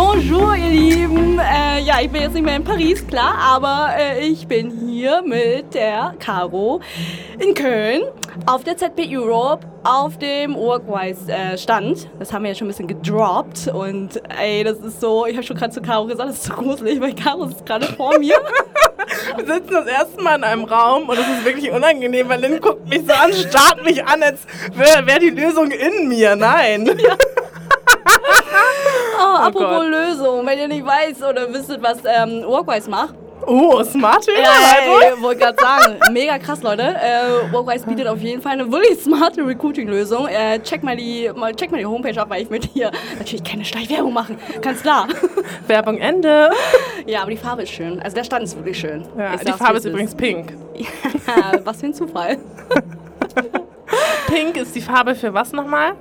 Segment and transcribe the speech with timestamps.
[0.00, 1.40] Bonjour, ihr Lieben.
[1.40, 5.22] Äh, ja, ich bin jetzt nicht mehr in Paris, klar, aber äh, ich bin hier
[5.22, 6.80] mit der Caro
[7.40, 8.02] in Köln
[8.46, 12.04] auf der ZB Europe auf dem Workwise-Stand.
[12.04, 15.34] Äh, das haben wir ja schon ein bisschen gedroppt und ey, das ist so, ich
[15.34, 18.16] habe schon gerade zu Caro gesagt, das ist so gruselig, weil Caro ist gerade vor
[18.20, 18.36] mir.
[19.36, 22.60] wir sitzen das erste Mal in einem Raum und es ist wirklich unangenehm, weil Lynn
[22.60, 26.36] guckt mich so an, starrt mich an, als wäre wär die Lösung in mir.
[26.36, 26.86] Nein.
[26.86, 27.16] Ja.
[29.38, 29.86] Oh, apropos Gott.
[29.86, 33.14] Lösung, wenn ihr nicht weißt oder wisstet, was ähm, Workwise macht,
[33.46, 35.16] Oh, smarte Überleitung.
[35.16, 36.82] Ja, wollte gerade sagen, mega krass, Leute.
[36.82, 40.28] Äh, Workwise bietet auf jeden Fall eine wirklich smarte Recruiting-Lösung.
[40.28, 43.42] Äh, check, mal die, mal, check mal die Homepage ab, weil ich möchte hier natürlich
[43.42, 44.36] keine Schleichwerbung machen.
[44.60, 45.08] Ganz klar.
[45.66, 46.50] Werbung Ende.
[47.06, 48.00] Ja, aber die Farbe ist schön.
[48.02, 49.06] Also der Stand ist wirklich schön.
[49.16, 50.52] Ja, die Farbe ist übrigens pink.
[50.74, 52.36] Ja, was für ein Zufall.
[54.26, 55.92] pink ist die Farbe für was nochmal?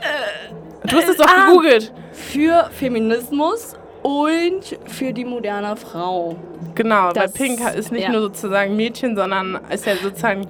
[0.00, 1.92] Äh, du hast es doch ah, gegoogelt.
[2.20, 6.36] Für Feminismus und für die moderne Frau.
[6.74, 8.12] Genau, das, weil Pink ist nicht ja.
[8.12, 10.46] nur sozusagen Mädchen, sondern ist ja sozusagen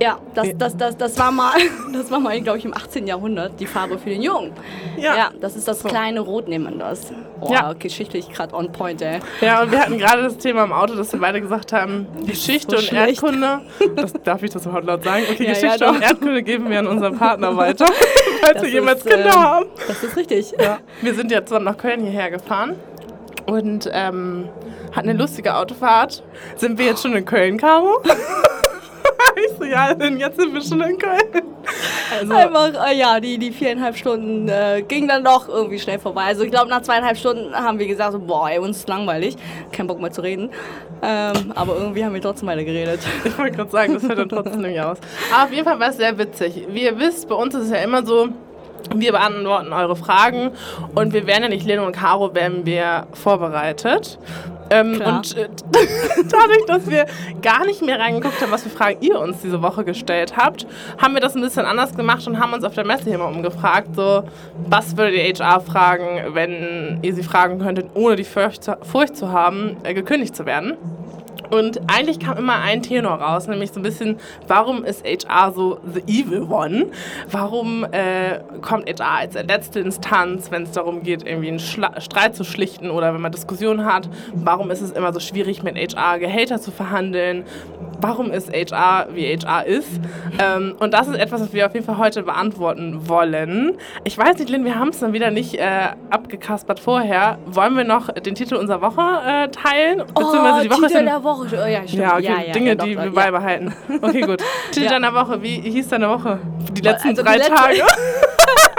[0.00, 1.52] ja, das, das, das, das war mal,
[1.92, 3.06] das war mal, glaube ich, im 18.
[3.06, 4.52] Jahrhundert die Farbe für den Jungen.
[4.96, 5.16] Ja.
[5.16, 7.12] ja das ist das kleine Rot, nehmen wir das.
[7.40, 7.72] Oh, ja.
[7.72, 9.18] geschichtlich gerade on point, ey.
[9.40, 12.70] Ja, und wir hatten gerade das Thema im Auto, dass wir beide gesagt haben, Geschichte
[12.70, 13.22] so und schlecht.
[13.22, 13.60] Erdkunde.
[13.96, 15.24] Das, darf ich das überhaupt laut sagen?
[15.30, 17.86] Okay, ja, Geschichte ja, und Erdkunde geben wir an unseren Partner weiter,
[18.40, 19.66] falls das wir jemals Kinder äh, haben.
[19.88, 20.52] Das ist richtig.
[20.60, 20.78] Ja.
[21.00, 22.76] Wir sind jetzt nach Köln hierher gefahren
[23.46, 24.48] und ähm,
[24.92, 26.22] hatten eine lustige Autofahrt.
[26.56, 28.02] Sind wir jetzt schon in Köln, Caro?
[29.36, 31.42] ich so, ja, denn jetzt sind wir schon in Köln.
[32.18, 36.22] Also Einfach, äh, ja, die, die viereinhalb Stunden äh, gingen dann doch irgendwie schnell vorbei.
[36.24, 39.36] Also ich glaube, nach zweieinhalb Stunden haben wir gesagt, so, boah, ey, uns ist langweilig,
[39.70, 40.50] kein Bock mehr zu reden.
[41.02, 43.00] Ähm, aber irgendwie haben wir trotzdem weiter geredet.
[43.24, 44.98] Ich wollte gerade sagen, das hört dann trotzdem nicht aus.
[45.32, 46.66] Aber auf jeden Fall war es sehr witzig.
[46.68, 48.28] Wie ihr wisst, bei uns ist es ja immer so,
[48.94, 50.50] wir beantworten eure Fragen
[50.94, 54.18] und wir werden ja nicht, Leno und Caro, werden wir vorbereitet.
[54.72, 55.48] Ähm, und äh,
[56.30, 57.06] dadurch, dass wir
[57.42, 60.66] gar nicht mehr reingeguckt haben, was für Fragen ihr uns diese Woche gestellt habt,
[60.98, 63.26] haben wir das ein bisschen anders gemacht und haben uns auf der Messe hier mal
[63.26, 64.24] umgefragt, so,
[64.66, 69.16] was würdet ihr HR fragen, wenn ihr sie fragen könntet, ohne die Furcht zu, Furcht
[69.16, 70.76] zu haben, äh, gekündigt zu werden.
[71.52, 74.16] Und eigentlich kam immer ein Tenor raus, nämlich so ein bisschen,
[74.48, 76.86] warum ist HR so the evil one?
[77.30, 82.34] Warum äh, kommt HR als letzte Instanz, wenn es darum geht, irgendwie einen Schla Streit
[82.34, 84.08] zu schlichten oder wenn man Diskussionen hat?
[84.32, 87.44] Warum ist es immer so schwierig, mit HR Gehälter zu verhandeln?
[88.02, 90.00] Warum ist HR wie HR ist?
[90.40, 93.78] Ähm, und das ist etwas, was wir auf jeden Fall heute beantworten wollen.
[94.02, 97.38] Ich weiß nicht, Lynn, wir haben es dann wieder nicht äh, abgekaspert vorher.
[97.46, 99.98] Wollen wir noch den Titel unserer Woche äh, teilen?
[99.98, 101.46] Beziehungsweise oh, die Woche Titel der Woche.
[101.52, 102.02] Oh, ja, stimmt.
[102.02, 103.72] Ja, okay, ja, ja, Dinge, ja, doch, die wir beibehalten.
[104.02, 104.42] Okay, gut.
[104.72, 106.40] Titel deiner Woche, wie hieß deine Woche?
[106.72, 107.82] Die letzten also drei die letzte Tage.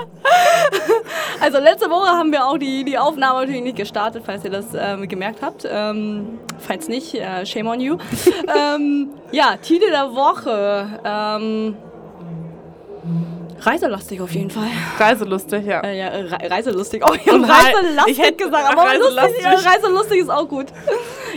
[1.40, 4.66] also letzte Woche haben wir auch die, die Aufnahme natürlich nicht gestartet, falls ihr das
[4.74, 5.66] ähm, gemerkt habt.
[5.70, 7.96] Ähm, falls nicht, äh, shame on you.
[8.56, 11.00] ähm, ja, Titel der Woche.
[11.04, 11.76] Ähm,
[13.62, 14.68] Reiselustig auf jeden Fall.
[14.98, 15.80] Reiselustig, ja.
[15.80, 17.02] Äh, ja Re Reiselustig.
[17.06, 20.66] Oh, ich habe Reiselastig ich hätte gesagt, aber reiselustig, reiselustig ist auch gut.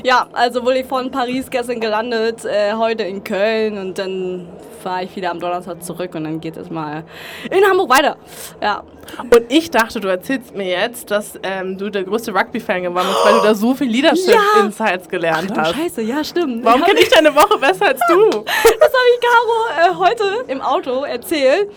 [0.04, 4.48] Ja, also wurde ich von Paris gestern gelandet, äh, heute in Köln und dann
[4.84, 7.04] fahre ich wieder am Donnerstag zurück und dann geht es mal
[7.50, 8.18] in Hamburg weiter.
[8.62, 8.84] Ja.
[9.20, 13.26] Und ich dachte, du erzählst mir jetzt, dass ähm, du der größte Rugby-Fan geworden bist,
[13.26, 15.12] weil du da so viel Leadership-Insights ja.
[15.12, 15.76] gelernt Ach, hast.
[15.76, 16.64] Scheiße, ja, stimmt.
[16.64, 18.30] Warum kenne ich deine Woche besser als du?
[18.30, 21.70] das habe ich Caro äh, heute im Auto erzählt,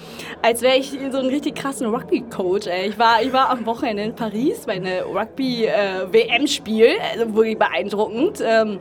[0.43, 2.67] als wäre ich so ein richtig krassen Rugby-Coach.
[2.87, 8.43] Ich war, ich war am Wochenende in Paris bei einem Rugby-WM-Spiel, äh, also wirklich beeindruckend.
[8.44, 8.81] Ähm,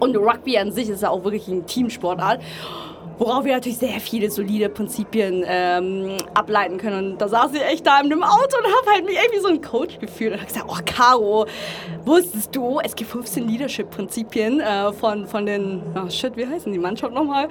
[0.00, 2.40] und Rugby an sich ist ja auch wirklich ein Teamsportart.
[3.18, 7.12] Worauf wir natürlich sehr viele solide Prinzipien ähm, ableiten können.
[7.12, 9.48] Und da saß ich echt da in dem Auto und habe halt mich irgendwie so
[9.48, 11.46] ein Coach gefühlt und habe gesagt, oh Caro,
[12.04, 16.78] wusstest du, es gibt 15 Leadership-Prinzipien äh, von, von den, oh shit, wie heißen die
[16.78, 17.48] Mannschaft nochmal?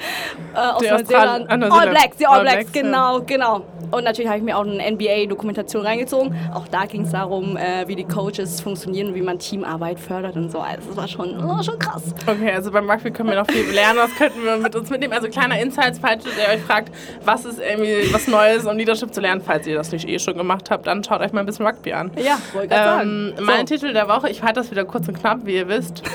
[0.54, 1.50] Äh, aus Neuseeland.
[1.50, 3.24] All Blacks, die All, All Blacks, Blacks, genau, ja.
[3.26, 3.62] genau.
[3.94, 6.36] Und natürlich habe ich mir auch eine NBA-Dokumentation reingezogen.
[6.54, 10.36] Auch da ging es darum, äh, wie die Coaches funktionieren und wie man Teamarbeit fördert
[10.36, 10.60] und so.
[10.60, 12.04] Also das war schon, das war schon krass.
[12.26, 14.00] Okay, also beim Rugby können wir noch viel lernen.
[14.00, 15.14] Was könnten wir mit uns mitnehmen?
[15.14, 19.22] Also kleiner Insights, falls ihr euch fragt, was ist irgendwie was Neues, um Leadership zu
[19.22, 19.42] lernen.
[19.46, 21.94] Falls ihr das nicht eh schon gemacht habt, dann schaut euch mal ein bisschen Rugby
[21.94, 22.12] an.
[22.18, 23.34] Ja, wollte ähm, sagen.
[23.42, 23.76] Mein so.
[23.76, 26.04] Titel der Woche, ich halte das wieder kurz und knapp, wie ihr wisst.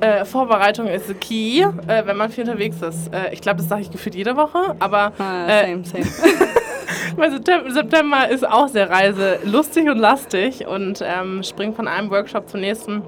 [0.00, 3.12] Äh, Vorbereitung ist the key, äh, wenn man viel unterwegs ist.
[3.12, 5.12] Äh, ich glaube, das sage ich gefühlt jede Woche, aber.
[5.18, 6.04] Ah, same, same.
[7.16, 12.60] Weil September ist auch sehr reiselustig und lastig und ähm, springt von einem Workshop zum
[12.60, 13.02] nächsten.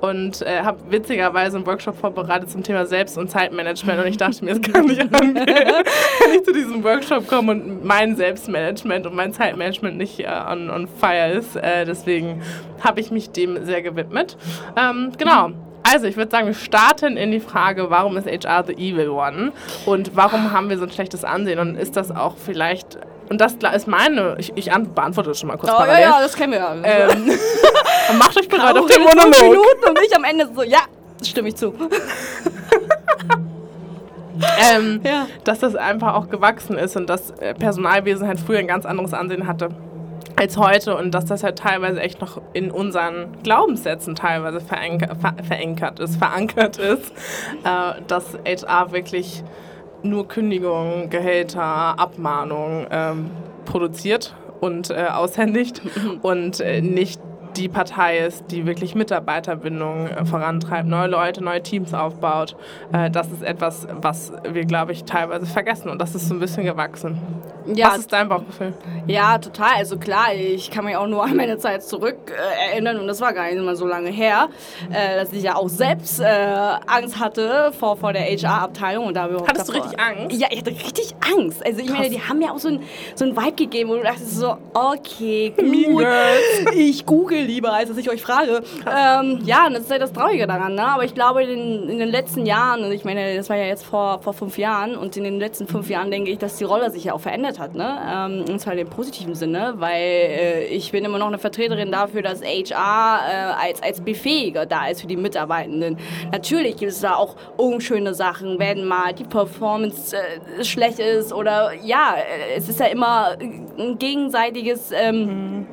[0.00, 4.44] Und äh, habe witzigerweise einen Workshop vorbereitet zum Thema Selbst- und Zeitmanagement und ich dachte
[4.44, 9.14] mir, es kann nicht angehen, wenn ich zu diesem Workshop komme und mein Selbstmanagement und
[9.14, 11.56] mein Zeitmanagement nicht äh, on, on fire ist.
[11.56, 12.42] Äh, deswegen
[12.80, 14.36] habe ich mich dem sehr gewidmet.
[14.76, 15.50] Ähm, genau.
[15.90, 19.52] Also, ich würde sagen, wir starten in die Frage, warum ist HR the evil one?
[19.86, 21.58] Und warum haben wir so ein schlechtes Ansehen?
[21.58, 22.98] Und ist das auch vielleicht.
[23.28, 24.36] Und das ist meine.
[24.38, 25.70] Ich, ich beantworte das schon mal kurz.
[25.70, 26.02] Oh, ja, parallel.
[26.02, 26.74] ja, das kennen wir ja.
[26.82, 27.38] Ähm,
[28.18, 29.40] macht euch bereit auf den Monolog.
[29.40, 30.80] Minuten und ich am Ende so, ja,
[31.22, 31.74] stimme ich zu.
[34.72, 35.26] Ähm, Ja.
[35.44, 39.12] Dass das einfach auch gewachsen ist und dass äh, Personalwesen halt früher ein ganz anderes
[39.12, 39.70] Ansehen hatte
[40.36, 45.34] als heute und dass das halt teilweise echt noch in unseren Glaubenssätzen teilweise veranker, ver,
[45.42, 47.10] verankert ist, verankert ist,
[47.64, 49.42] äh, dass HR wirklich
[50.02, 51.62] nur Kündigungen, Gehälter,
[51.98, 53.30] Abmahnungen ähm,
[53.64, 55.82] produziert und äh, aushändigt
[56.22, 57.20] und äh, nicht
[57.56, 62.56] die Partei ist, die wirklich Mitarbeiterbindung äh, vorantreibt, neue Leute, neue Teams aufbaut.
[62.92, 66.40] Äh, das ist etwas, was wir, glaube ich, teilweise vergessen und das ist so ein
[66.40, 67.18] bisschen gewachsen.
[67.74, 68.72] Ja, Was ist dein Bauchgefühl?
[69.06, 69.72] Ja, total.
[69.76, 73.20] Also klar, ich kann mich auch nur an meine Zeit zurück äh, erinnern und das
[73.20, 74.48] war gar nicht mal so lange her,
[74.90, 76.24] äh, dass ich ja auch selbst äh,
[76.86, 80.40] Angst hatte vor, vor der HR-Abteilung und da Hattest du davor- richtig Angst?
[80.40, 81.64] Ja, ich hatte richtig Angst.
[81.66, 82.10] Also ich meine, Krass.
[82.14, 82.82] die haben mir auch so einen
[83.14, 86.06] so einen Vibe gegeben, wo du dachtest so, okay, gut,
[86.74, 88.60] ich google lieber, als dass ich euch frage.
[88.86, 90.84] Ähm, ja, das ist halt das Traurige daran, ne?
[90.86, 93.64] Aber ich glaube, in, den- in den letzten Jahren, und ich meine, das war ja
[93.64, 96.64] jetzt vor, vor fünf Jahren, und in den letzten fünf Jahren denke ich, dass die
[96.64, 97.98] Rolle sich ja auch verändert hat, ne?
[98.08, 102.22] Ähm, und zwar im positiven Sinne, weil äh, ich bin immer noch eine Vertreterin dafür,
[102.22, 105.96] dass HR äh, als, als Befähiger da ist für die Mitarbeitenden.
[106.30, 111.72] Natürlich gibt es da auch unschöne Sachen, wenn mal die Performance äh, schlecht ist oder
[111.82, 115.66] ja, äh, es ist ja immer ein gegenseitiges ähm,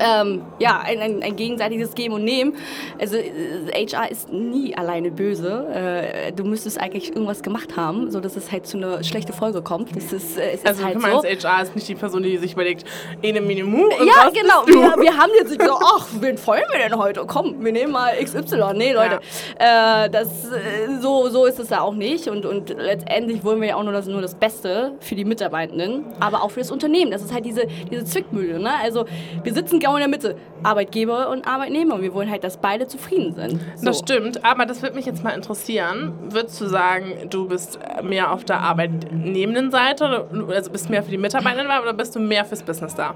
[0.00, 2.54] ähm, ja, ein, ein, ein gegenseitiges Geben und Nehmen.
[3.00, 5.66] Also äh, HR ist nie alleine böse.
[5.72, 9.62] Äh, du müsstest eigentlich irgendwas gemacht haben, so dass es halt zu einer schlechten Folge
[9.62, 9.94] kommt.
[9.96, 11.06] Das ist, äh, es ist Also halt du so.
[11.06, 12.84] meinst, HR ist nicht die Person, die sich überlegt,
[13.22, 14.66] ene Minimu und Ja, genau.
[14.66, 17.24] Wir, wir haben jetzt so, ach, wen feuern wir denn heute?
[17.26, 18.74] Komm, wir nehmen mal XY.
[18.74, 19.20] Nee, Leute,
[19.58, 22.28] äh, das, äh, so, so ist es ja auch nicht.
[22.28, 26.04] Und, und letztendlich wollen wir ja auch nur das, nur das Beste für die Mitarbeitenden,
[26.20, 27.10] aber auch für das Unternehmen.
[27.10, 28.58] Das ist halt diese, diese Zwickmühle.
[28.58, 28.70] Ne?
[28.82, 29.04] Also
[29.42, 31.94] wir sitzen genau in der Mitte, Arbeitgeber und Arbeitnehmer.
[31.96, 33.60] Und wir wollen halt, dass beide zufrieden sind.
[33.76, 33.86] So.
[33.86, 36.12] Das stimmt, aber das würde mich jetzt mal interessieren.
[36.30, 41.18] Würdest du sagen, du bist mehr auf der arbeitnehmenden Seite, also bist mehr für die
[41.18, 43.14] Mitarbeitenden da oder bist du mehr fürs Business da?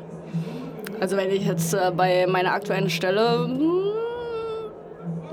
[1.01, 3.81] Also wenn ich jetzt äh, bei meiner aktuellen Stelle hm,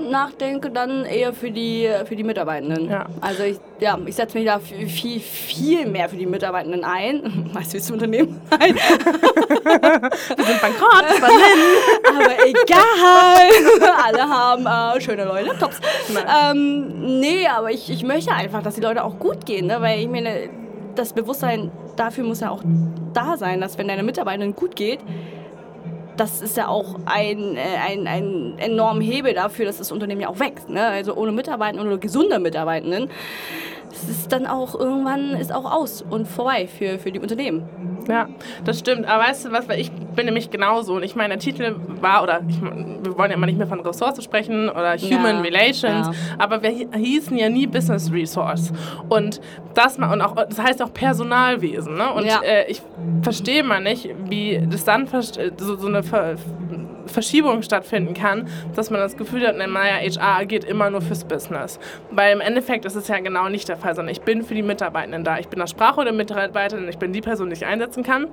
[0.00, 2.88] nachdenke, dann eher für die, für die Mitarbeitenden.
[2.88, 3.06] Ja.
[3.20, 7.50] Also ich, ja, ich setze mich da viel, viel mehr für die Mitarbeitenden ein.
[7.52, 8.74] Weißt du, wie das Unternehmen ein?
[8.76, 11.60] Wir sind bankrott, Berlin.
[12.06, 13.48] Aber egal.
[14.04, 15.80] Alle haben äh, schöne neue Laptops.
[16.08, 19.66] Ähm, nee, aber ich, ich möchte einfach, dass die Leute auch gut gehen.
[19.66, 19.80] Ne?
[19.80, 20.50] Weil ich meine,
[20.94, 22.62] das Bewusstsein dafür muss ja auch
[23.12, 25.00] da sein, dass wenn deine Mitarbeitenden gut geht,
[26.18, 30.28] das ist ja auch ein, äh, ein, ein enormer Hebel dafür, dass das Unternehmen ja
[30.28, 30.68] auch wächst.
[30.68, 30.84] Ne?
[30.86, 33.08] Also ohne Mitarbeitenden oder gesunde Mitarbeitenden,
[34.08, 37.97] ist dann auch irgendwann ist auch aus und vorbei für, für die Unternehmen.
[38.08, 38.28] Ja,
[38.64, 39.06] das stimmt.
[39.06, 40.94] Aber weißt du was, weil ich bin nämlich genauso.
[40.94, 43.80] Und ich meine, der Titel war, oder ich, wir wollen ja immer nicht mehr von
[43.80, 46.12] Ressource sprechen oder Human Ja, Relations, ja.
[46.38, 48.72] aber wir hi- hießen ja nie Business Resource.
[49.08, 49.40] Und
[49.74, 51.96] das und auch, das heißt auch Personalwesen.
[51.96, 52.12] Ne?
[52.12, 52.40] Und Ja.
[52.42, 52.80] äh, ich
[53.22, 56.36] verstehe mal nicht, wie das dann so, so eine Ver
[57.06, 61.80] Verschiebung stattfinden kann, dass man das Gefühl hat, naja, HR geht immer nur fürs Business.
[62.10, 64.62] Weil im Endeffekt ist es ja genau nicht der Fall, sondern ich bin für die
[64.62, 65.38] Mitarbeitenden da.
[65.38, 67.64] Ich bin das Sprachrohr der Mitarbeitenden, ich bin die Person, die ich
[68.02, 68.28] kann.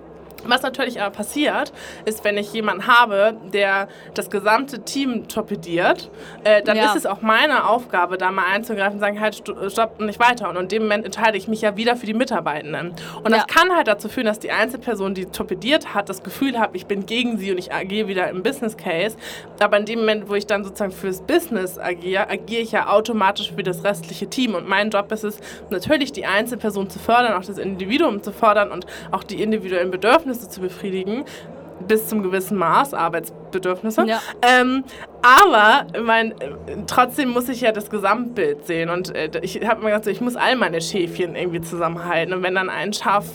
[0.47, 1.73] Was natürlich aber passiert,
[2.05, 6.09] ist, wenn ich jemanden habe, der das gesamte Team torpediert,
[6.43, 6.85] äh, dann Ja.
[6.85, 10.49] ist es auch meine Aufgabe, da mal einzugreifen und sagen, halt, stu- stopp, nicht weiter.
[10.49, 12.93] Und in dem Moment entscheide ich mich ja wieder für die Mitarbeitenden.
[13.23, 13.45] Und das Ja.
[13.45, 17.05] kann halt dazu führen, dass die Einzelperson, die torpediert hat, das Gefühl hat, ich bin
[17.05, 19.17] gegen sie und ich agiere wieder im Business Case.
[19.59, 23.51] Aber in dem Moment, wo ich dann sozusagen fürs Business agiere, agiere ich ja automatisch
[23.55, 24.53] für das restliche Team.
[24.55, 28.71] Und mein Job ist es, natürlich die Einzelperson zu fördern, auch das Individuum zu fördern
[28.71, 31.25] und auch die individuellen Bedürfnisse zu befriedigen.
[31.89, 34.05] Bis zum gewissen Maß, Arbeitsbedürfnisse.
[34.07, 34.21] Ja.
[34.41, 34.85] Ähm,
[35.21, 36.33] aber mein,
[36.87, 38.89] trotzdem muss ich ja das Gesamtbild sehen.
[38.89, 42.33] Und äh, ich habe gesagt, so, ich muss all meine Schäfchen irgendwie zusammenhalten.
[42.33, 43.25] Und wenn dann ein Schaf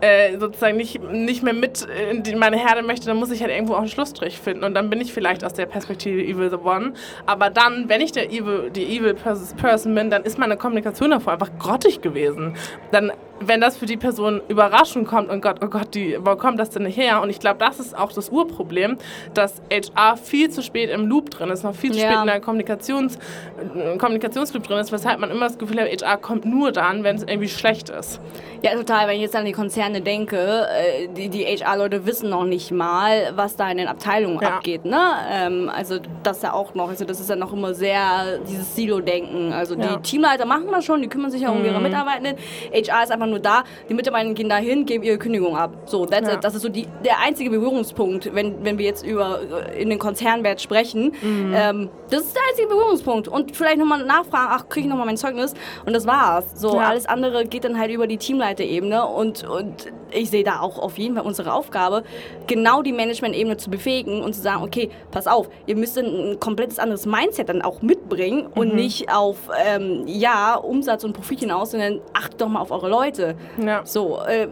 [0.00, 1.86] äh, sozusagen nicht, nicht mehr mit
[2.24, 4.64] in meine Herde möchte, dann muss ich halt irgendwo auch einen Schlussstrich finden.
[4.64, 6.94] Und dann bin ich vielleicht aus der Perspektive Evil the One.
[7.26, 11.10] Aber dann, wenn ich der Evil, die Evil Pers- Person bin, dann ist meine Kommunikation
[11.10, 12.54] davor einfach grottig gewesen.
[12.92, 16.58] Dann wenn das für die Person überraschend kommt und Gott, oh Gott, die, wo kommt
[16.58, 17.20] das denn her?
[17.20, 18.96] Und ich glaube, das ist auch das Urproblem,
[19.34, 22.06] dass HR viel zu spät im Loop drin ist, noch viel zu Ja.
[22.10, 26.16] spät in der Kommunikations, äh, Kommunikationsloop drin ist, weshalb man immer das Gefühl hat, HR
[26.16, 28.20] kommt nur dann, wenn es irgendwie schlecht ist.
[28.62, 29.08] Ja, total.
[29.08, 30.36] Wenn ich jetzt an die Konzerne denke,
[30.68, 34.56] äh, die, die HR-Leute wissen noch nicht mal, was da in den Abteilungen Ja.
[34.56, 34.84] abgeht.
[34.84, 34.98] Ne?
[35.30, 36.88] Ähm, also das ja auch noch.
[36.88, 39.52] Also das ist ja noch immer sehr dieses Silo-Denken.
[39.52, 39.96] Also Ja.
[39.96, 42.36] die Teamleiter machen das schon, die kümmern sich ja um ihre Mitarbeitenden.
[42.72, 45.76] HR ist einfach nur da, die Mitarbeiter gehen dahin, geben ihre Kündigung ab.
[45.86, 46.36] So, Ja.
[46.36, 49.98] das ist so die, der einzige Berührungspunkt, wenn, wenn wir jetzt über äh, in den
[49.98, 51.12] Konzernwert sprechen.
[51.22, 53.28] Ähm, das ist der einzige Berührungspunkt.
[53.28, 55.54] Und vielleicht nochmal nachfragen, ach, kriege ich nochmal mein Zeugnis?
[55.86, 56.44] Und das war's.
[56.54, 56.82] So, Ja.
[56.88, 60.98] alles andere geht dann halt über die Teamleiterebene und, und ich sehe da auch auf
[60.98, 62.04] jeden Fall unsere Aufgabe,
[62.46, 66.78] genau die Management-Ebene zu befähigen und zu sagen, okay, pass auf, ihr müsst ein, komplettes
[66.78, 72.00] anderes Mindset dann auch mitbringen und nicht auf, ähm, ja, Umsatz und Profit hinaus, sondern
[72.12, 73.13] achtet doch mal auf eure Leute.
[73.58, 73.84] Ja.
[73.84, 74.48] So, äh,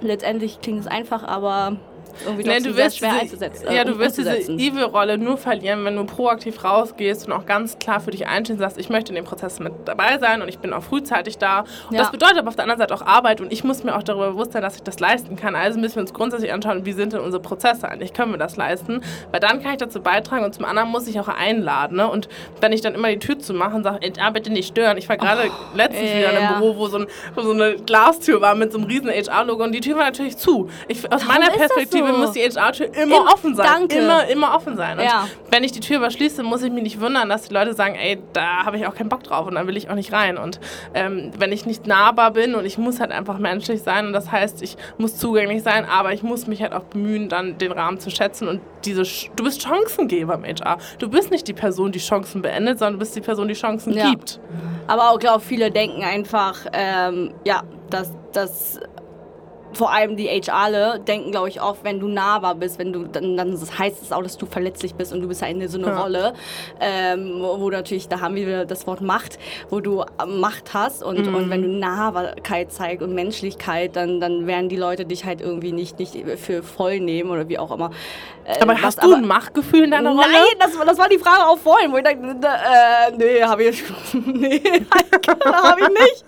[0.00, 1.76] letztendlich klingt es einfach, aber
[2.24, 3.66] irgendwie Nee, du wirst schwer diese, einzusetzen.
[3.68, 4.36] äh, ja, du wirst diese.
[4.36, 8.60] Evil-Rolle nur verlieren, wenn du proaktiv rausgehst und auch ganz klar für dich einstehst und
[8.60, 11.60] sagst, ich möchte in dem Prozess mit dabei sein und ich bin auch frühzeitig da.
[11.88, 12.00] Und Ja.
[12.02, 14.30] das bedeutet aber auf der anderen Seite auch Arbeit und ich muss mir auch darüber
[14.32, 15.54] bewusst sein, dass ich das leisten kann.
[15.54, 18.12] Also müssen wir uns grundsätzlich anschauen, wie sind denn unsere Prozesse eigentlich?
[18.12, 19.02] Können wir das leisten?
[19.30, 21.96] Weil dann kann ich dazu beitragen und zum anderen muss ich auch einladen.
[21.96, 22.08] Ne?
[22.08, 22.28] Und
[22.60, 24.96] wenn ich dann immer die Tür zumache und sage, ah, bitte nicht stören.
[24.98, 28.40] Ich war gerade letztens wieder in einem Büro, wo so, ein, wo so eine Glastür
[28.40, 30.68] war mit so einem riesen HR-Logo und die Tür war natürlich zu.
[30.88, 32.20] Ich, aus meiner ist das Perspektive so?
[32.20, 33.66] muss die HR-Tür immer Im- offen sein.
[33.66, 33.98] Danke.
[33.98, 34.98] Immer, immer offen sein.
[34.98, 35.26] Und Ja.
[35.50, 38.18] wenn ich die Tür überschließe, muss ich mich nicht wundern, dass die Leute sagen, ey,
[38.32, 40.36] da habe ich auch keinen Bock drauf und dann will ich auch nicht rein.
[40.38, 40.60] Und
[40.94, 44.30] ähm, wenn ich nicht nahbar bin und ich muss halt einfach menschlich sein und das
[44.32, 47.98] heißt, ich muss zugänglich sein, aber ich muss mich halt auch bemühen, dann den Rahmen
[48.00, 50.78] zu schätzen und diese, Sch- du bist Chancengeber im HR.
[50.98, 53.92] Du bist nicht die Person, die Chancen beendet, sondern du bist die Person, die Chancen
[53.92, 54.10] Ja.
[54.10, 54.40] gibt.
[54.86, 58.80] Aber auch, glaube viele denken einfach, ähm, ja, dass, dass
[59.72, 63.36] vor allem die HRle denken, glaube ich, oft, wenn du nahbar bist, wenn du, dann,
[63.36, 65.88] dann heißt es auch, dass du verletzlich bist und du bist ja in so eine
[65.88, 66.00] Ja.
[66.02, 66.32] Rolle,
[66.80, 69.38] ähm, wo, natürlich, da haben wir das Wort Macht,
[69.70, 71.34] wo du äh, Macht hast und, Mhm.
[71.34, 75.72] und wenn du Nahbarkeit zeigst und Menschlichkeit, dann, dann werden die Leute dich halt irgendwie
[75.72, 77.90] nicht, nicht für voll nehmen oder wie auch immer.
[78.44, 80.22] Äh, Aber hast du ein Machtgefühl in deiner Rolle?
[80.32, 83.64] Nein, das, war- das war die Frage auch vorhin, wo ich dachte, äh, nee, habe
[83.64, 83.82] ich,
[84.26, 84.62] nee,
[85.44, 86.24] habe ich nicht.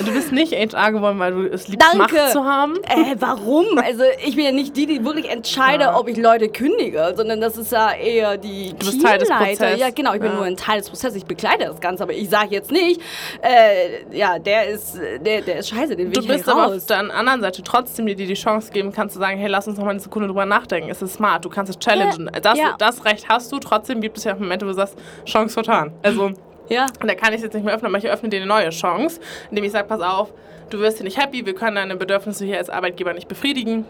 [0.00, 1.98] Du bist nicht HR geworden, weil du es liebst, Danke.
[1.98, 2.76] Macht zu haben.
[2.84, 3.66] Äh, warum?
[3.78, 5.98] Also ich bin ja nicht die, die wirklich entscheide, Ja.
[5.98, 9.28] ob ich Leute kündige, sondern das ist ja eher die Du bist Teil des.
[9.28, 9.80] Prozesses.
[9.80, 10.36] Ja, genau, ich bin Ja.
[10.36, 13.00] nur ein Teil des Prozesses, ich begleite das Ganze, aber ich sage jetzt nicht,
[13.42, 16.66] äh, ja, der ist, der, der ist scheiße, den will Du ich bist halt aber
[16.72, 16.76] raus.
[16.82, 19.66] auf der anderen Seite trotzdem dir die die Chance geben kannst zu sagen, hey, lass
[19.68, 20.90] uns noch mal eine Sekunde drüber nachdenken.
[20.90, 22.30] Es ist smart, du kannst es challengen.
[22.42, 22.74] Das, ja.
[22.78, 25.92] das Recht hast du, trotzdem gibt es ja Momente, wo du sagst, Chance vertan.
[26.02, 26.32] Also,
[26.68, 28.46] Ja, und da kann ich es jetzt nicht mehr öffnen, aber ich öffne dir eine
[28.46, 30.32] neue Chance, indem ich sage, pass auf,
[30.70, 33.84] du wirst hier nicht happy, wir können deine Bedürfnisse hier als Arbeitgeber nicht befriedigen.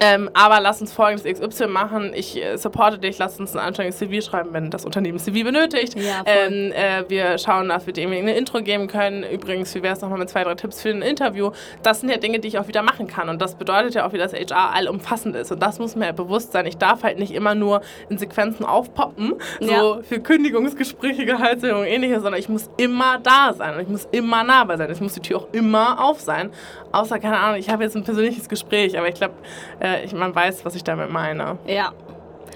[0.00, 2.12] Ähm, aber lass uns folgendes XY machen.
[2.14, 5.94] Ich äh, supporte dich, lass uns ein anständiges CV schreiben, wenn das Unternehmen CV benötigt.
[5.98, 9.22] Ja, ähm, äh, wir schauen, dass wir dem eine Intro geben können.
[9.24, 11.50] Übrigens, wie wäre es nochmal mit zwei, drei Tipps für ein Interview?
[11.82, 13.28] Das sind ja Dinge, die ich auch wieder machen kann.
[13.28, 15.50] Und das bedeutet ja auch wieder, dass HR allumfassend ist.
[15.52, 16.66] Und das muss mir ja bewusst sein.
[16.66, 19.98] Ich darf halt nicht immer nur in Sequenzen aufpoppen, so Ja.
[20.02, 24.44] für Kündigungsgespräche, Gehaltserhöhung und ähnliches, sondern ich muss immer da sein und ich muss immer
[24.44, 24.90] nahbar sein.
[24.90, 26.50] Es muss die Tür auch immer auf sein.
[26.92, 29.34] Außer, keine Ahnung, ich habe jetzt ein persönliches Gespräch, aber ich glaube,
[29.80, 31.58] äh, ich, man weiß, was ich damit meine.
[31.66, 31.92] ja.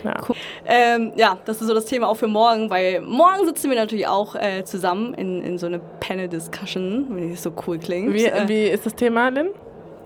[0.05, 0.15] Ja.
[0.65, 4.07] Ähm, ja, das ist so das Thema auch für morgen, weil morgen sitzen wir natürlich
[4.07, 8.15] auch äh, zusammen in, in so eine Panel-Discussion, wenn das so cool klingt.
[8.15, 9.51] Wie, äh, wie ist das Thema, Lynn?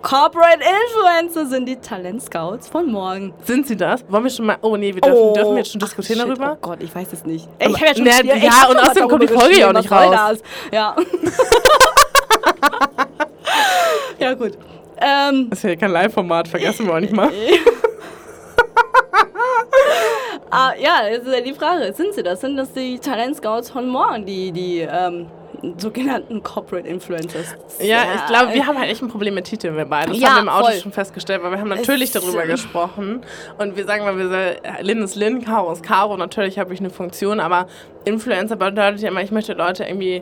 [0.05, 3.33] Corporate Influencer sind die Talentscouts von morgen.
[3.43, 4.05] Sind sie das?
[4.07, 4.57] Wollen wir schon mal.
[4.61, 6.57] Oh nee, wir dürfen, dürfen wir jetzt schon diskutieren Ach, shit, darüber?
[6.61, 7.49] Oh Gott, ich weiß es nicht.
[7.57, 9.73] Ey, ich habe ja schon Ne, ja, hab und außerdem kommt die Folge ja auch
[9.73, 10.39] nicht raus.
[10.71, 10.95] Ja.
[14.19, 14.59] ja, gut.
[15.01, 17.31] Ähm, Das ist ja kein Live-Format, vergessen wir auch nicht mal.
[20.51, 22.41] ah, ja, jetzt ist ja die Frage, sind sie das?
[22.41, 25.27] Sind das die Talentscouts von morgen, die, die ähm,
[25.77, 27.55] sogenannten Corporate Influencers?
[27.79, 30.11] Ja, ich glaube, wir haben halt echt ein Problem mit Titeln, wir beide.
[30.11, 30.79] Das Ja, haben wir im Auto voll.
[30.79, 33.21] schon festgestellt, weil wir haben natürlich Es- darüber gesprochen.
[33.57, 36.17] Und wir sagen mal, wir sind, Lynn ist Lynn, Caro ist Caro.
[36.17, 37.67] Natürlich habe ich eine Funktion, aber
[38.05, 40.21] Influencer bedeutet ja immer, ich möchte Leute irgendwie.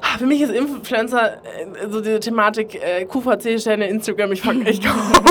[0.00, 4.80] Ah, Für mich ist Influencer äh, so diese Thematik äh, QVC-Sterne, Instagram, ich, fang- ich
[4.82, 5.22] kaufe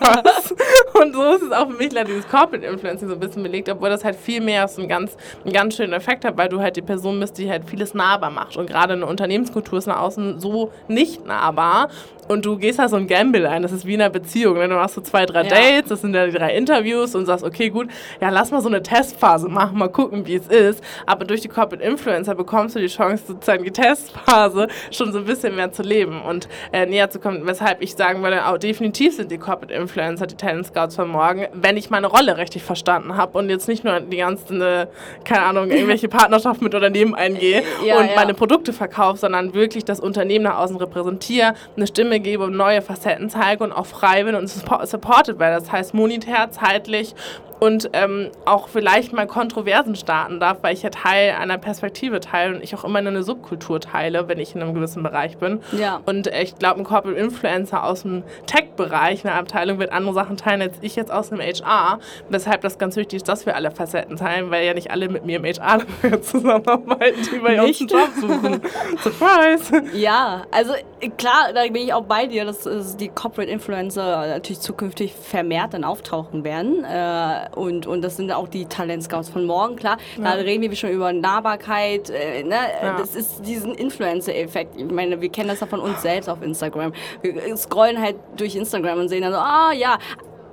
[0.00, 0.54] was.
[1.00, 3.68] Und so ist es auch für mich leider dieses Corporate Influencing so ein bisschen belegt,
[3.68, 6.60] obwohl das halt viel mehr so einen ganz, einen ganz schönen Effekt hat, weil du
[6.60, 8.56] halt die Person bist, die halt vieles nahbar macht.
[8.56, 11.88] Und gerade eine Unternehmenskultur ist nach außen so nicht nahbar.
[12.28, 13.62] Und du gehst da so ein Gamble ein.
[13.62, 14.58] Das ist wie in einer Beziehung.
[14.58, 14.68] Ne?
[14.68, 15.48] Du machst so zwei, drei Ja.
[15.48, 17.88] Dates, das sind ja die drei Interviews und sagst, okay, gut,
[18.20, 20.82] ja, lass mal so eine Testphase machen, mal gucken, wie es ist.
[21.06, 25.24] Aber durch die Corporate Influencer bekommst du die Chance, sozusagen die Testphase schon so ein
[25.24, 27.46] bisschen mehr zu leben und äh, näher zu kommen.
[27.46, 31.46] Weshalb ich sagen würde, auch definitiv sind die Corporate Influencer die Talent Scouts von morgen,
[31.52, 34.86] wenn ich meine Rolle richtig verstanden habe und jetzt nicht nur die ganzen, äh,
[35.24, 38.12] keine Ahnung, irgendwelche Partnerschaften mit Unternehmen eingehe Ja, und ja.
[38.16, 42.82] meine Produkte verkaufe, sondern wirklich das Unternehmen nach außen repräsentiere, eine Stimme gebe und neue
[42.82, 45.60] Facetten zeige und auch frei bin und suppo- supported werde.
[45.60, 47.14] Das heißt monetär, zeitlich
[47.58, 52.56] und ähm, auch vielleicht mal Kontroversen starten darf, weil ich ja Teil einer Perspektive teile
[52.56, 55.60] und ich auch immer eine Subkultur teile, wenn ich in einem gewissen Bereich bin.
[55.72, 56.00] Ja.
[56.04, 60.36] Und äh, ich glaube, ein Corporate Influencer aus dem Tech-Bereich, eine Abteilung, wird andere Sachen
[60.36, 61.98] teilen als ich jetzt aus dem HR.
[62.28, 65.24] Weshalb das ganz wichtig ist, dass wir alle Facetten teilen, weil ja nicht alle mit
[65.24, 65.80] mir im HR
[66.22, 67.88] zusammenarbeiten, die bei uns einen?
[67.88, 68.60] Job suchen.
[69.02, 69.82] Surprise!
[69.94, 74.26] Ja, also äh, klar, da bin ich auch bei dir, dass, dass die Corporate Influencer
[74.26, 76.84] natürlich zukünftig vermehrt dann auftauchen werden.
[76.84, 79.98] Äh, und, und das sind auch die Talent Scouts von morgen, klar.
[80.22, 82.10] Da reden wir schon über Nahbarkeit.
[82.10, 82.56] Äh, ne?
[82.82, 82.96] Ja.
[82.98, 84.76] Das ist diesen Influencer-Effekt.
[84.76, 86.92] Ich meine, wir kennen das ja von uns selbst auf Instagram.
[87.22, 89.98] Wir scrollen halt durch Instagram und sehen dann so, ah ja,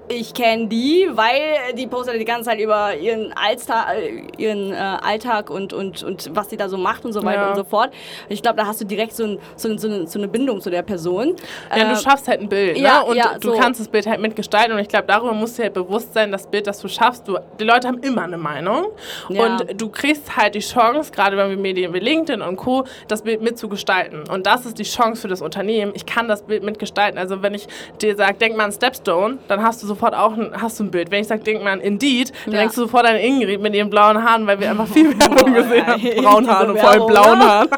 [0.10, 3.96] ich kenne die, weil die postet die ganze Zeit über ihren, Alltag,
[4.38, 7.50] ihren äh, Alltag und, und, und was sie da so macht und so weiter Ja.
[7.50, 7.92] und so fort.
[8.30, 10.70] Ich glaube, da hast du direkt so, ein, so, so, eine, so eine Bindung zu
[10.70, 11.36] der Person.
[11.70, 13.06] Ja, Äh, du schaffst halt ein Bild, ja, ne?
[13.06, 13.58] Und ja, du so.
[13.58, 14.74] kannst das Bild halt mitgestalten.
[14.74, 17.28] Und ich glaube, darüber musst du halt bewusst sein, das Bild, das du schaffst.
[17.28, 18.88] Du, die Leute haben immer eine Meinung.
[19.30, 23.22] Und du kriegst halt die Chance, gerade wenn wir Medien wie LinkedIn und Co., das
[23.22, 24.28] Bild mitzugestalten.
[24.30, 25.94] Und das ist die Chance für das Unternehmen.
[25.96, 27.18] Ich kann das Bild mitgestalten.
[27.18, 27.68] Also wenn ich
[28.02, 30.92] dir sage, denk mal an Stepstone, dann hast du sofort auch ein, hast du ein
[30.92, 31.12] Bild.
[31.12, 32.60] Wenn ich sage, denk mal an Indeed, dann Ja.
[32.62, 35.62] denkst du sofort an Ingrid mit ihren blauen Haaren, weil wir einfach viel Werbung Boah,
[35.62, 36.02] gesehen haben.
[36.02, 37.40] diese Haaren und vor allem blauen?
[37.40, 37.70] Haaren.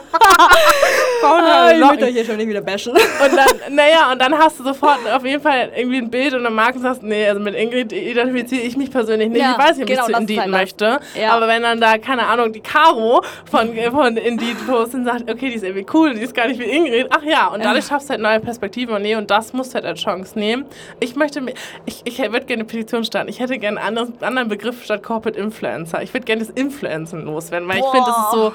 [1.22, 2.06] Braune Ah, ich Locken.
[2.08, 2.92] hier schon nicht wieder bashen.
[2.94, 3.00] Und
[3.36, 6.54] dann, naja, und dann hast du sofort auf jeden Fall irgendwie ein Bild und dann
[6.54, 9.42] magst du sagst, nee, also mit Ingrid identifiziere ich mich persönlich nicht.
[9.42, 11.00] Ja, ich weiß nicht, ob genau, ich zu Indeed halt möchte.
[11.20, 11.32] Ja.
[11.34, 15.50] Aber wenn dann da, keine Ahnung, die Caro von, von Indeed postet und sagt, okay,
[15.50, 17.08] die ist irgendwie cool, die ist gar nicht wie Ingrid.
[17.10, 19.76] Ach ja, und dadurch schaffst du halt neue Perspektiven und nee, und das musst du
[19.76, 20.66] halt als Chance nehmen.
[21.00, 21.54] Ich möchte, mir-
[21.86, 23.30] ich, ich würde gerne eine Petition starten.
[23.30, 26.02] Ich hätte gerne einen anderen, anderen Begriff statt Corporate Influencer.
[26.02, 28.54] Ich würde gerne das Influencen loswerden, weil ich finde, das ist so,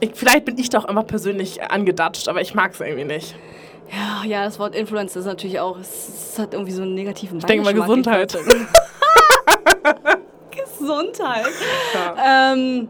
[0.00, 3.34] ich, vielleicht bin ich doch immer persönlich angedatscht, aber ich mag es irgendwie nicht.
[3.90, 7.38] Ja, ja, das Wort Influencer ist natürlich auch, es, es hat irgendwie so einen negativen
[7.38, 7.74] Ich denke mal.
[7.74, 8.32] Gesundheit.
[10.50, 11.46] Gesundheit.
[11.94, 12.52] Ja.
[12.54, 12.88] Ähm,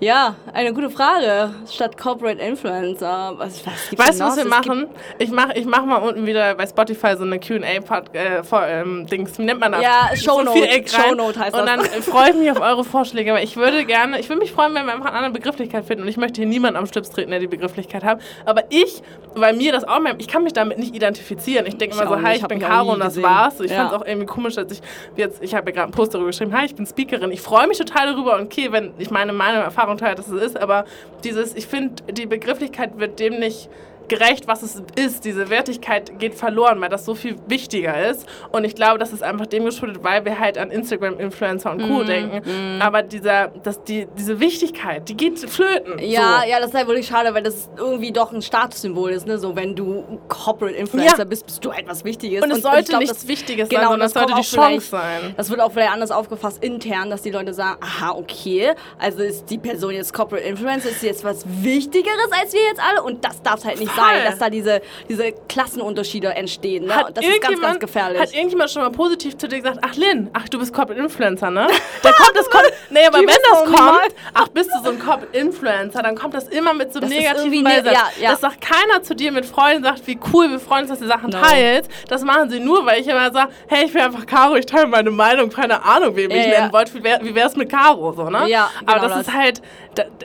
[0.00, 1.50] ja, eine gute Frage.
[1.70, 3.34] Statt Corporate Influencer.
[3.36, 4.86] Was, was gibt's Weißt du, was wir machen?
[5.18, 8.08] Ich mache ich mach mal unten wieder bei Spotify so eine Qa-Dings.
[8.12, 9.82] Äh, ähm, nennt man das?
[9.82, 10.84] Ja, Shownote.
[10.86, 11.76] Shownote heißt Und das.
[11.76, 13.30] dann äh, freue ich mich auf eure Vorschläge.
[13.30, 16.02] Aber ich würde gerne, ich würde mich freuen, wenn wir einfach eine andere Begrifflichkeit finden.
[16.02, 18.20] Und ich möchte hier niemanden am Schlips treten, der die Begrifflichkeit hat.
[18.44, 19.02] Aber ich,
[19.34, 21.66] weil mir das auch, ich kann mich damit nicht identifizieren.
[21.66, 23.22] Ich denke Ich immer so, hi, ich Hab bin Caro und das gesehen.
[23.24, 23.60] war's.
[23.60, 23.78] Ich Ja.
[23.78, 24.80] fand es auch irgendwie komisch, als ich
[25.16, 27.30] jetzt, ich habe ja gerade einen Post darüber geschrieben, hi, ich bin Speakerin.
[27.30, 28.36] Ich freue mich total darüber.
[28.36, 30.56] Und okay, wenn ich meine Meinung und Erfahrung teile, dass es ist.
[30.56, 30.84] Aber
[31.24, 33.68] dieses, ich finde, die Begrifflichkeit wird dem nicht
[34.08, 35.24] gerecht, was es ist.
[35.24, 38.26] Diese Wertigkeit geht verloren, weil das so viel wichtiger ist.
[38.52, 42.02] Und ich glaube, das ist einfach dem geschuldet, weil wir halt an Instagram-Influencer und Co.
[42.04, 42.80] denken.
[42.80, 45.98] Aber dieser, das, die, diese Wichtigkeit, die geht flöten.
[45.98, 46.48] Ja, so.
[46.50, 49.38] ja, das ist halt wirklich schade, weil das irgendwie doch ein Statussymbol ist, ne?
[49.38, 51.24] So, wenn du Corporate Influencer Ja.
[51.24, 52.42] bist, bist du halt was Wichtiges.
[52.42, 54.86] Und es sollte glaub, nichts das- Wichtiges genau, sein, sondern und es sollte die Chance
[54.88, 55.34] sein.
[55.36, 59.48] Das wird auch vielleicht anders aufgefasst intern, dass die Leute sagen, aha, okay, also ist
[59.50, 63.24] die Person jetzt Corporate Influencer, ist sie jetzt was Wichtigeres als wir jetzt alle und
[63.24, 63.95] das darf halt nicht.
[63.96, 66.84] Sein, dass da diese, diese Klassenunterschiede entstehen.
[66.86, 66.94] Ne?
[66.94, 68.20] Hat das ist ganz, ganz gefährlich.
[68.20, 71.50] Hat irgendjemand schon mal positiv zu dir gesagt, ach Lynn, ach du bist Corporate Influencer,
[71.50, 71.66] ne?
[72.02, 75.36] Da kommt das kommt, nee, aber wenn das kommt, ach bist du so ein Corporate
[75.36, 77.92] Influencer, dann kommt das immer mit so einem Das negativen ne- Beisatz.
[77.94, 78.30] ja, ja.
[78.32, 81.06] Das sagt keiner zu dir mit Freunden, sagt, wie cool, wir freuen uns, dass du
[81.06, 81.40] Sachen No.
[81.40, 81.90] teilst.
[82.08, 84.86] Das machen sie nur, weil ich immer sage, hey, ich bin einfach Caro, ich teile
[84.86, 88.12] meine Meinung, keine Ahnung, wem ich Ja, nennen wollte, wie, wär, wie wär's mit Caro,
[88.12, 88.48] so, ne?
[88.48, 89.28] Ja, aber genau das, das.
[89.28, 89.62] ist halt,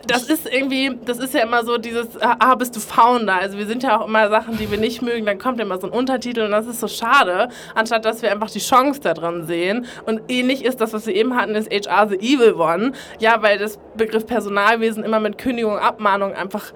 [0.07, 3.35] das ist irgendwie, das ist ja immer so dieses, ah, bist du Founder?
[3.35, 5.87] Also wir sind ja auch immer Sachen, die wir nicht mögen, dann kommt immer so
[5.87, 9.45] ein Untertitel und das ist so schade, anstatt dass wir einfach die Chance da drin
[9.45, 9.85] sehen.
[10.05, 12.91] Und ähnlich ist das, was wir eben hatten, ist HR the Evil One.
[13.19, 16.73] Ja, weil das Begriff Personalwesen immer mit Kündigung, Abmahnung einfach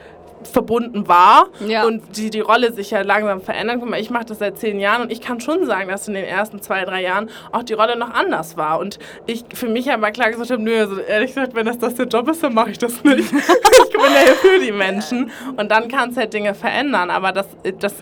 [0.48, 1.86] verbunden war Ja.
[1.86, 3.84] und die, die Rolle sich ja langsam verändert.
[3.86, 6.26] Mal, ich mache das seit zehn Jahren und ich kann schon sagen, dass in den
[6.26, 8.80] ersten zwei, drei Jahren auch die Rolle noch anders war.
[8.80, 11.96] Und ich für mich aber klar gesagt habe, nö, also ehrlich gesagt, wenn das, das
[11.96, 13.32] der Job ist, dann mache ich das nicht.
[13.34, 15.32] ich bin ja hier für die Menschen.
[15.58, 17.10] Und dann kann es halt Dinge verändern.
[17.10, 17.48] Aber das,
[17.80, 17.96] das,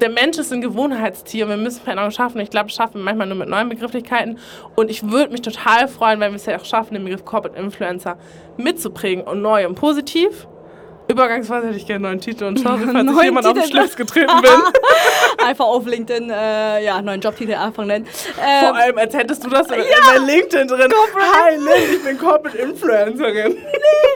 [0.00, 2.40] der Mensch ist ein Gewohnheitstier und wir müssen Veränderungen schaffen.
[2.40, 4.38] Ich glaube, schaffen wir manchmal nur mit neuen Begrifflichkeiten.
[4.74, 7.58] Und ich würde mich total freuen, wenn wir es ja auch schaffen, den Begriff Corporate
[7.58, 8.16] Influencer
[8.56, 10.46] mitzuprägen und neu und positiv.
[11.08, 13.62] Übergangsweise hätte ich gerne einen neuen Titel und sorry, falls ich jemand auf den.
[13.64, 15.46] Schlips getreten bin.
[15.46, 18.06] einfach auf LinkedIn äh, ja, neuen Jobtitel einfach nennen.
[18.44, 20.90] Ähm, Vor allem, als hättest du das in, ja, in LinkedIn drin.
[20.90, 21.32] Corporate.
[21.44, 23.56] Hi Lynn, ich bin Corporate Influencerin.
[23.76, 24.15] Nee.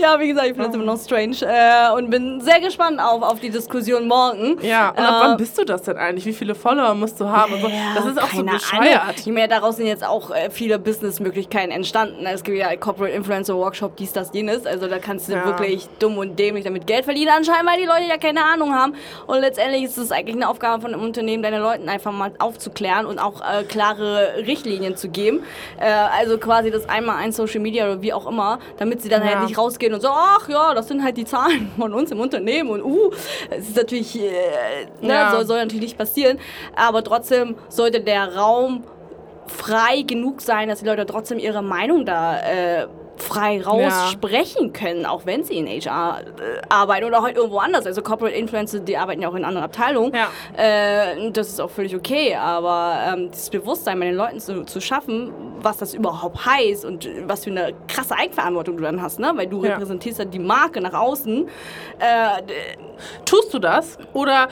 [0.00, 3.22] Ja, wie gesagt, ich finde das immer noch strange äh, und bin sehr gespannt auf,
[3.22, 4.56] auf die Diskussion morgen.
[4.62, 6.24] Ja, und ab äh, wann bist du das denn eigentlich?
[6.24, 7.52] Wie viele Follower musst du haben?
[7.60, 9.02] Ja, das ist auch so bescheuert.
[9.02, 9.14] Ahnung.
[9.18, 12.24] Ich meine, daraus sind jetzt auch äh, viele Businessmöglichkeiten entstanden.
[12.24, 14.64] Es gibt ja Corporate Influencer Workshop, dies, das, jenes.
[14.64, 15.44] Also da kannst du ja.
[15.44, 18.94] wirklich dumm und dämlich damit Geld verdienen anscheinend, weil die Leute ja keine Ahnung haben.
[19.26, 23.04] Und letztendlich ist es eigentlich eine Aufgabe von einem Unternehmen, deine Leuten einfach mal aufzuklären
[23.04, 25.42] und auch äh, klare Richtlinien zu geben.
[25.78, 29.20] Äh, also quasi das einmal ein Social Media oder wie auch immer, damit sie dann
[29.20, 29.38] halt ja.
[29.40, 32.20] halt nicht rausgehen und so, ach ja, das sind halt die Zahlen von uns im
[32.20, 33.10] Unternehmen und uh,
[33.50, 35.30] es ist natürlich, äh, ne, ja.
[35.32, 36.38] soll, soll natürlich nicht passieren,
[36.76, 38.84] aber trotzdem sollte der Raum
[39.46, 42.86] frei genug sein, dass die Leute trotzdem ihre Meinung da äh,
[43.20, 44.72] frei raussprechen ja.
[44.72, 47.86] können, auch wenn sie in HR äh, arbeiten oder halt irgendwo anders.
[47.86, 50.12] Also Corporate Influencer, die arbeiten ja auch in anderen Abteilungen.
[50.14, 50.28] Ja.
[50.56, 54.80] Äh, das ist auch völlig okay, aber ähm, dieses Bewusstsein bei den Leuten zu, zu,
[54.80, 59.32] schaffen, was das überhaupt heißt und was für eine krasse Eigenverantwortung du dann hast, ne?
[59.34, 59.72] weil du ja.
[59.72, 61.48] repräsentierst ja die Marke nach außen.
[61.98, 62.42] Äh,
[63.24, 64.48] tust du das oder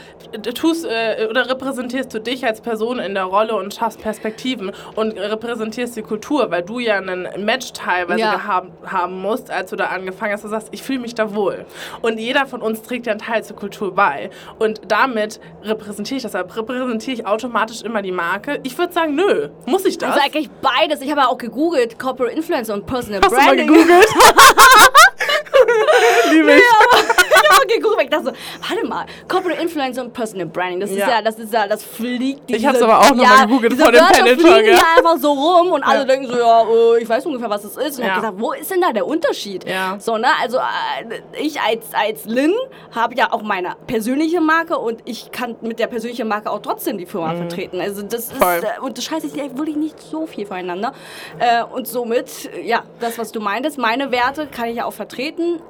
[0.54, 5.18] tust äh, oder repräsentierst du dich als Person in der Rolle und schaffst Perspektiven und
[5.18, 8.34] repräsentierst die Kultur, weil du ja einen Match teilweise ja.
[8.34, 11.34] gehabt haben, haben musst, als du da angefangen hast, du sagst, ich fühle mich da
[11.34, 11.64] wohl.
[12.02, 14.30] Und jeder von uns trägt ja einen Teil zur Kultur bei.
[14.58, 16.34] Und damit repräsentiere ich das.
[16.34, 18.60] Repräsentiere ich automatisch immer die Marke?
[18.62, 19.48] Ich würde sagen, nö.
[19.66, 20.10] Muss ich das?
[20.10, 21.00] Also eigentlich beides.
[21.00, 23.66] Ich habe ja auch gegoogelt, Corporate Influencer und Personal Hast Branding.
[23.66, 24.08] Du mal gegoogelt?
[26.30, 26.56] Liebe ich.
[26.56, 27.27] Nee,
[27.66, 28.32] geguckt, ich dachte so,
[28.68, 31.82] warte mal, Corporate Influencer und Personal Branding, das ist ja, ja das ist ja, das
[31.82, 32.48] fliegt.
[32.48, 34.64] Diese, ich habe es aber auch nochmal ja, gegoogelt vor dem Panel Talk.
[34.64, 34.78] Ja.
[34.96, 37.98] einfach so rum und alle denken so, ja, uh, ich weiß ungefähr, was das ist.
[37.98, 39.68] Und ich habe gesagt, wo ist denn da der Unterschied?
[39.68, 39.96] Ja.
[39.98, 42.54] So, ne, also äh, ich als, als Lynn
[42.94, 46.98] habe ja auch meine persönliche Marke und ich kann mit der persönlichen Marke auch trotzdem
[46.98, 47.38] die Firma mhm.
[47.38, 47.80] vertreten.
[47.80, 48.56] Also das Voll.
[48.56, 50.92] ist, äh, und das scheiße ist wirklich nicht so viel voneinander.
[51.38, 55.60] Äh, und somit, ja, das, was du meintest, meine Werte kann ich ja auch vertreten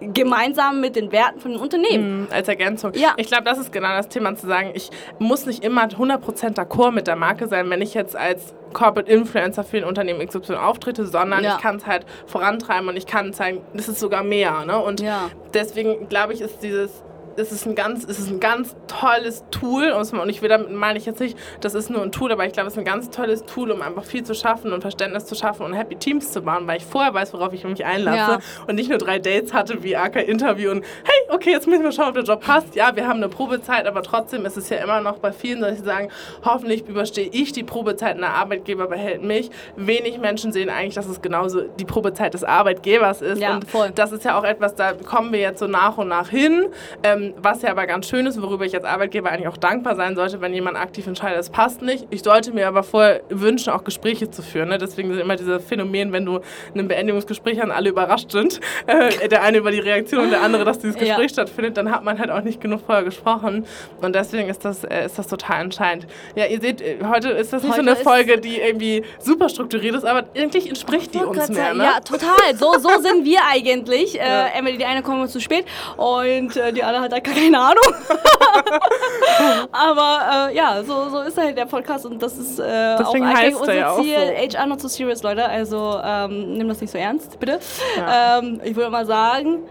[0.00, 2.20] gemeinsam mit den Werten von den Unternehmen.
[2.20, 2.92] Mhm, als Ergänzung.
[2.94, 3.14] Ja.
[3.16, 6.92] Ich glaube, das ist genau das Thema, zu sagen, ich muss nicht immer 100% d'accord
[6.92, 11.06] mit der Marke sein, wenn ich jetzt als Corporate Influencer für ein Unternehmen XY auftrete,
[11.06, 11.56] sondern ja.
[11.56, 14.64] ich kann es halt vorantreiben und ich kann zeigen, das ist sogar mehr.
[14.66, 14.78] Ne?
[14.78, 15.30] Und ja.
[15.54, 17.02] deswegen glaube ich, ist dieses
[17.38, 19.90] es ist ein ganz, es ist ein ganz tolles Tool.
[19.90, 22.52] Und ich will damit meine ich jetzt nicht, das ist nur ein Tool, aber ich
[22.52, 25.34] glaube, es ist ein ganz tolles Tool, um einfach viel zu schaffen und Verständnis zu
[25.34, 28.38] schaffen und Happy Teams zu bauen, weil ich vorher weiß, worauf ich mich einlasse ja.
[28.66, 31.92] und nicht nur drei Dates hatte wie AK Interview und hey, okay, jetzt müssen wir
[31.92, 32.74] schauen, ob der Job passt.
[32.74, 35.78] Ja, wir haben eine Probezeit, aber trotzdem ist es ja immer noch bei vielen, dass
[35.78, 36.08] sie sagen,
[36.44, 39.50] hoffentlich überstehe ich die Probezeit und der Arbeitgeber behält mich.
[39.76, 43.40] Wenig Menschen sehen eigentlich, dass es genauso die Probezeit des Arbeitgebers ist.
[43.40, 43.90] Ja, und voll.
[43.94, 46.66] das ist ja auch etwas, da kommen wir jetzt so nach und nach hin.
[47.02, 50.16] Ähm, was ja aber ganz schön ist, worüber ich als Arbeitgeber eigentlich auch dankbar sein
[50.16, 52.06] sollte, wenn jemand aktiv entscheidet, es passt nicht.
[52.10, 54.68] Ich sollte mir aber vorher wünschen, auch Gespräche zu führen.
[54.68, 54.78] Ne?
[54.78, 56.36] Deswegen sind immer diese Phänomen, wenn du
[56.72, 60.42] in einem Beendigungsgespräch an alle überrascht sind, äh, der eine über die Reaktion und der
[60.42, 61.28] andere, dass dieses Gespräch ja.
[61.28, 63.66] stattfindet, dann hat man halt auch nicht genug vorher gesprochen.
[64.00, 66.06] Und deswegen ist das, äh, ist das total entscheidend.
[66.34, 69.48] Ja, ihr seht, äh, heute ist das nicht heute so eine Folge, die irgendwie super
[69.48, 71.74] strukturiert ist, aber eigentlich entspricht oh, die uns Gott mehr.
[71.74, 71.84] Ne?
[71.84, 72.54] Ja, total.
[72.54, 74.14] So, so sind wir eigentlich.
[74.14, 74.46] Ja.
[74.46, 75.64] Äh, Emily, die eine kommt zu spät
[75.96, 77.84] und äh, die andere hat halt gar keine Ahnung.
[79.72, 83.56] Aber äh, ja, so, so ist halt der Podcast und das ist äh, auch eigentlich
[83.56, 84.16] unser ja Ziel.
[84.50, 84.58] So.
[84.58, 85.48] HR not so serious, Leute.
[85.48, 87.58] Also ähm, nimm das nicht so ernst, bitte.
[87.96, 88.38] Ja.
[88.38, 89.64] Ähm, ich würde mal sagen,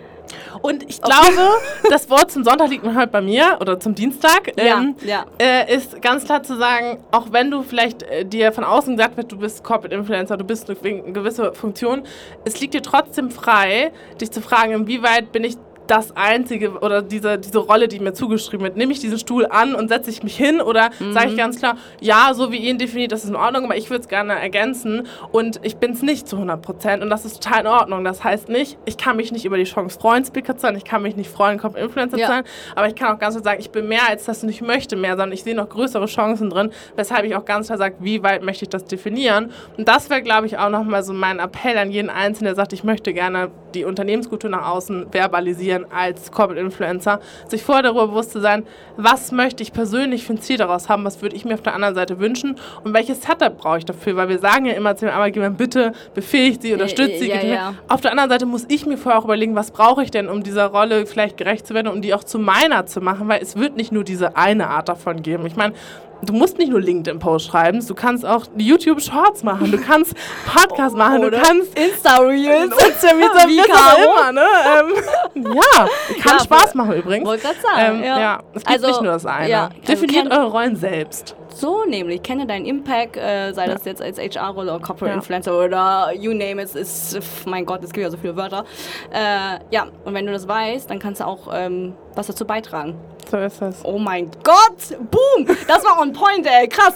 [0.62, 1.58] und ich glaube,
[1.90, 4.52] das Wort zum Sonntag liegt halt bei mir oder zum Dienstag.
[4.58, 5.46] Ähm, ja, ja.
[5.46, 9.18] Äh, ist ganz klar zu sagen, auch wenn du vielleicht äh, dir von außen gesagt
[9.18, 12.04] wird, du bist Corporate Influencer, du bist eine gewisse Funktion,
[12.46, 17.38] es liegt dir trotzdem frei, dich zu fragen, inwieweit bin ich das einzige oder diese,
[17.38, 18.78] diese Rolle, die mir zugeschrieben wird.
[18.78, 21.14] Nehme ich diesen Stuhl an und setze ich mich hin oder mhm.
[21.14, 23.90] sage ich ganz klar, ja, so wie ihn definiert, das ist in Ordnung, aber ich
[23.90, 27.42] würde es gerne ergänzen und ich bin es nicht zu 100 Prozent und das ist
[27.42, 28.04] total in Ordnung.
[28.04, 30.86] Das heißt nicht, ich kann mich nicht über die Chance freuen, Speaker zu sein, ich
[30.86, 32.26] kann mich nicht freuen, Kopf Influencer ja.
[32.26, 32.44] zu sein,
[32.76, 34.96] aber ich kann auch ganz klar sagen, ich bin mehr als das und ich möchte
[34.96, 38.24] mehr, sondern ich sehe noch größere Chancen drin, weshalb ich auch ganz klar sage, wie
[38.24, 39.52] weit möchte ich das definieren.
[39.78, 42.74] Und das wäre, glaube ich, auch nochmal so mein Appell an jeden Einzelnen, der sagt,
[42.74, 48.32] ich möchte gerne die Unternehmenskultur nach außen verbalisieren als Corporate Influencer, sich vorher darüber bewusst
[48.32, 48.64] zu sein,
[48.98, 51.74] was möchte ich persönlich für ein Ziel daraus haben, was würde ich mir auf der
[51.74, 55.06] anderen Seite wünschen und welches Setup brauche ich dafür, weil wir sagen ja immer zu
[55.06, 57.30] den Arbeitgebern, bitte befähigt sie, unterstützt sie.
[57.30, 57.74] Ja, ja.
[57.88, 60.44] Auf der anderen Seite muss ich mir vorher auch überlegen, was brauche ich denn, um
[60.44, 63.56] dieser Rolle vielleicht gerecht zu werden, um die auch zu meiner zu machen, weil es
[63.56, 65.46] wird nicht nur diese eine Art davon geben.
[65.46, 65.74] Ich meine,
[66.24, 70.14] du musst nicht nur LinkedIn-Posts schreiben, du kannst auch YouTube-Shorts machen, du kannst
[70.46, 72.72] Podcasts machen, Oder du kannst Insta-Reels.
[72.88, 74.48] Instagram, Wie immer, ne?
[75.36, 75.88] Ähm, ja,
[76.22, 77.26] kann Ja, Spaß machen übrigens.
[77.28, 77.96] Wollte gerade sagen.
[77.98, 78.20] Ähm, ja.
[78.20, 78.40] ja.
[78.54, 79.50] es gibt Also, nicht nur das eine.
[79.50, 81.36] ja, Definiert also kenn- eure Rollen selbst.
[81.60, 85.16] So nämlich, kenne deinen Impact, äh, sei das jetzt als HR-Rolle oder Corporate Ja.
[85.16, 88.64] Influencer oder you name it, ist, mein Gott, es gibt ja so viele Wörter.
[89.12, 92.96] Äh, ja, und wenn du das weißt, dann kannst du auch ähm, was dazu beitragen.
[93.32, 93.84] So ist das.
[93.84, 96.94] Oh mein Gott, boom, das war on point, ey, krass.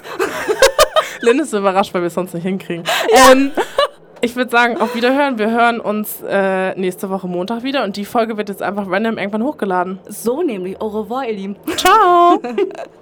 [1.21, 2.83] Lynn ist überrascht, weil wir es sonst nicht hinkriegen.
[3.31, 3.51] Ähm,
[4.21, 5.39] ich würde sagen, auf Wiederhören.
[5.39, 9.17] Wir hören uns äh, nächste Woche Montag wieder und die Folge wird jetzt einfach random
[9.17, 9.99] irgendwann hochgeladen.
[10.07, 11.55] So nämlich, au revoir, ihr Lieben.
[11.75, 12.39] Ciao!